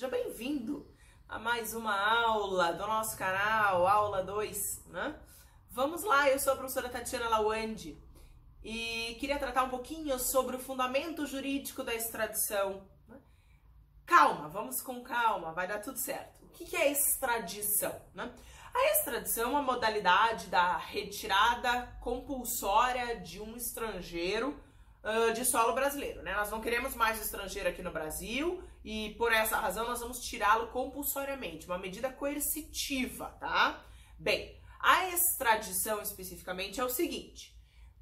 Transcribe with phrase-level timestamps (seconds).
[0.00, 0.90] Seja bem-vindo
[1.28, 5.20] a mais uma aula do nosso canal, aula 2, né?
[5.68, 8.02] Vamos lá, eu sou a professora Tatiana Lawande
[8.64, 12.88] e queria tratar um pouquinho sobre o fundamento jurídico da extradição.
[13.06, 13.18] Né?
[14.06, 16.46] Calma, vamos com calma, vai dar tudo certo.
[16.46, 17.94] O que é extradição?
[18.14, 18.34] Né?
[18.72, 24.58] A extradição é uma modalidade da retirada compulsória de um estrangeiro
[25.02, 26.22] uh, de solo brasileiro.
[26.22, 26.34] Né?
[26.34, 30.68] Nós não queremos mais estrangeiro aqui no Brasil e por essa razão nós vamos tirá-lo
[30.68, 33.84] compulsoriamente, uma medida coercitiva, tá?
[34.18, 37.54] Bem, a extradição especificamente é o seguinte: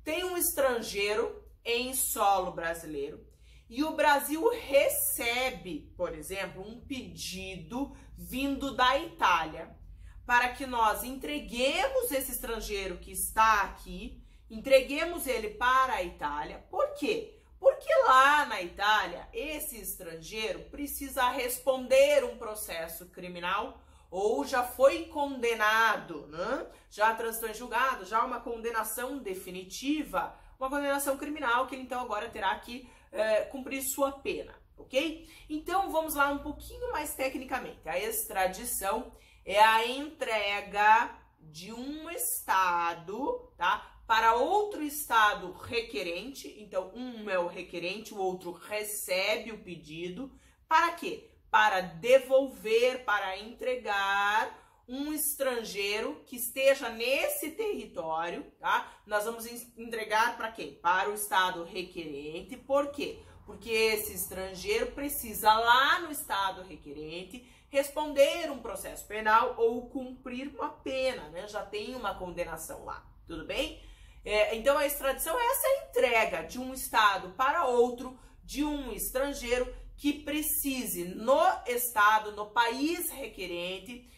[0.04, 3.26] tem um estrangeiro em solo brasileiro
[3.68, 9.76] e o Brasil recebe, por exemplo, um pedido vindo da Itália
[10.24, 16.64] para que nós entreguemos esse estrangeiro que está aqui, entreguemos ele para a Itália.
[16.70, 17.34] Por quê?
[17.58, 26.26] Porque lá na Itália, esse estrangeiro precisa responder um processo criminal ou já foi condenado,
[26.28, 26.66] né?
[26.90, 32.28] já transitou em julgado, já uma condenação definitiva, uma condenação criminal que ele então agora
[32.30, 35.28] terá que é, cumprir sua pena, ok?
[35.48, 37.86] Então vamos lá um pouquinho mais tecnicamente.
[37.86, 39.12] A extradição
[39.44, 43.97] é a entrega de um estado, tá?
[44.08, 50.32] Para outro estado requerente, então um é o requerente, o outro recebe o pedido,
[50.66, 51.30] para quê?
[51.50, 58.90] Para devolver, para entregar um estrangeiro que esteja nesse território, tá?
[59.06, 59.44] Nós vamos
[59.76, 60.76] entregar para quem?
[60.76, 63.22] Para o estado requerente, por quê?
[63.44, 70.70] Porque esse estrangeiro precisa lá no estado requerente responder um processo penal ou cumprir uma
[70.70, 71.46] pena, né?
[71.46, 73.86] Já tem uma condenação lá, tudo bem?
[74.24, 79.72] É, então a extradição é essa entrega de um estado para outro de um estrangeiro
[79.96, 84.08] que precise no estado, no país requerente,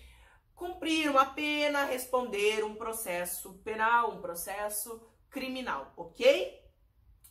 [0.54, 5.00] cumprir uma pena, responder um processo penal, um processo
[5.30, 6.60] criminal, ok?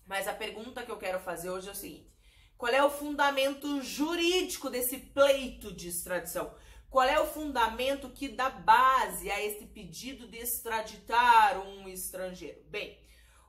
[0.06, 2.12] Mas a pergunta que eu quero fazer hoje é o seguinte:
[2.58, 6.54] qual é o fundamento jurídico desse pleito de extradição?
[6.90, 12.62] Qual é o fundamento que dá base a esse pedido de extraditar um estrangeiro?
[12.68, 12.98] Bem,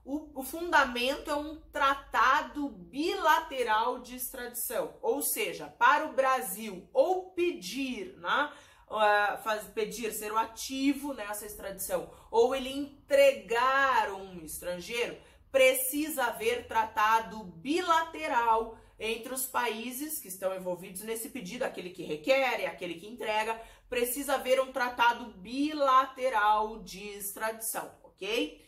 [0.05, 7.31] o, o, fundamento é um tratado bilateral de extradição, ou seja, para o Brasil ou
[7.31, 8.53] pedir, né,
[8.89, 15.17] uh, faz, pedir ser o ativo nessa extradição, ou ele entregar um estrangeiro,
[15.51, 22.61] precisa haver tratado bilateral entre os países que estão envolvidos nesse pedido, aquele que requer
[22.61, 28.62] e aquele que entrega, precisa haver um tratado bilateral de extradição, ok?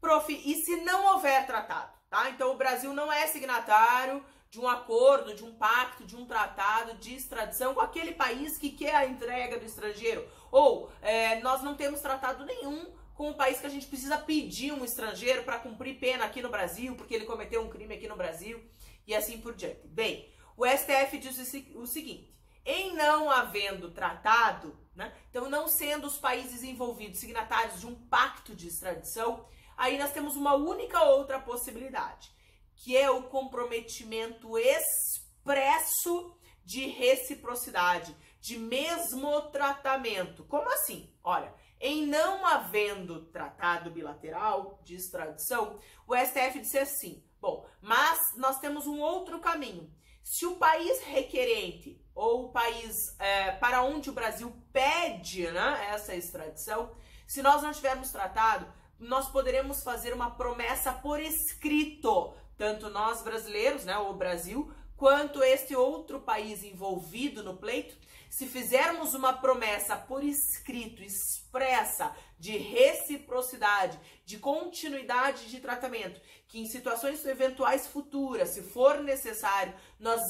[0.00, 2.30] Prof, e se não houver tratado, tá?
[2.30, 6.94] Então o Brasil não é signatário de um acordo, de um pacto, de um tratado
[6.98, 10.28] de extradição com aquele país que quer a entrega do estrangeiro.
[10.50, 14.72] Ou é, nós não temos tratado nenhum com o país que a gente precisa pedir
[14.72, 18.16] um estrangeiro para cumprir pena aqui no Brasil, porque ele cometeu um crime aqui no
[18.16, 18.62] Brasil
[19.06, 19.86] e assim por diante.
[19.88, 21.38] Bem, o STF diz
[21.74, 22.32] o seguinte:
[22.64, 28.54] em não havendo tratado, né, então não sendo os países envolvidos signatários de um pacto
[28.54, 29.46] de extradição,
[29.76, 32.30] aí nós temos uma única outra possibilidade,
[32.76, 40.44] que é o comprometimento expresso de reciprocidade, de mesmo tratamento.
[40.44, 41.12] Como assim?
[41.24, 48.60] Olha, em não havendo tratado bilateral de extradição, o STF disse assim: Bom, mas nós
[48.60, 49.92] temos um outro caminho.
[50.22, 56.14] Se o país requerente ou o país é, para onde o Brasil pede né, essa
[56.14, 56.92] extradição,
[57.26, 63.84] se nós não tivermos tratado, nós poderemos fazer uma promessa por escrito, tanto nós brasileiros,
[63.84, 67.98] né, o Brasil, quanto este outro país envolvido no pleito,
[68.30, 76.66] se fizermos uma promessa por escrito, expressa, de reciprocidade, de continuidade de tratamento, que em
[76.66, 80.20] situações eventuais futuras, se for necessário, nós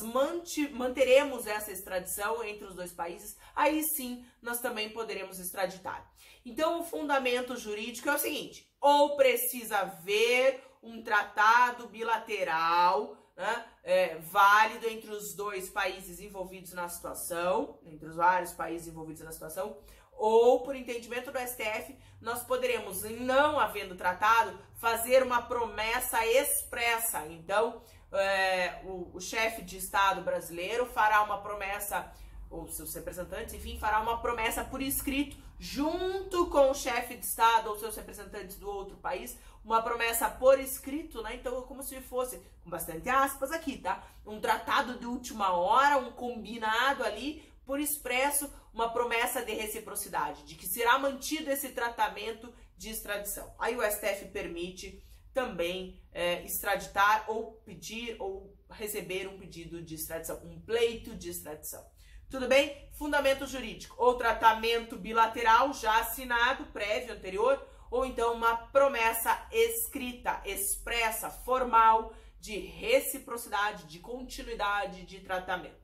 [0.71, 6.11] manteremos essa extradição entre os dois países, aí sim nós também poderemos extraditar.
[6.47, 14.17] Então, o fundamento jurídico é o seguinte: ou precisa haver um tratado bilateral né, é,
[14.19, 19.77] válido entre os dois países envolvidos na situação, entre os vários países envolvidos na situação,
[20.13, 27.27] ou por entendimento do STF, nós poderemos, não havendo tratado, fazer uma promessa expressa.
[27.27, 27.83] Então,
[28.13, 32.13] é, o, o chefe de Estado brasileiro fará uma promessa
[32.53, 37.71] ou seus representantes, enfim, fará uma promessa por escrito junto com o chefe de Estado
[37.71, 41.37] ou seus representantes do outro país, uma promessa por escrito, né?
[41.37, 44.07] Então, é como se fosse, com bastante aspas aqui, tá?
[44.27, 50.57] Um tratado de última hora, um combinado ali, por expresso, uma promessa de reciprocidade, de
[50.57, 53.55] que será mantido esse tratamento de extradição.
[53.59, 55.03] Aí o STF permite
[55.33, 61.85] também é, extraditar ou pedir ou receber um pedido de extradição, um pleito de extradição.
[62.33, 62.89] Tudo bem?
[62.93, 71.29] Fundamento jurídico ou tratamento bilateral já assinado, prévio, anterior, ou então uma promessa escrita, expressa,
[71.29, 75.77] formal, de reciprocidade, de continuidade de tratamento.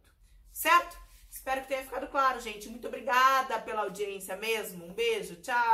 [0.50, 0.96] Certo?
[1.30, 2.66] Espero que tenha ficado claro, gente.
[2.70, 4.86] Muito obrigada pela audiência mesmo.
[4.86, 5.66] Um beijo, tchau!